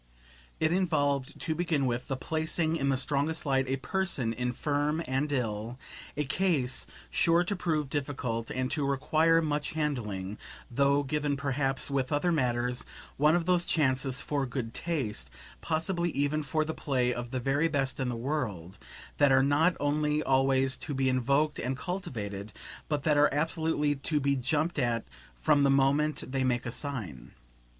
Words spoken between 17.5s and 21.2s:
best in the world, that are not only always to be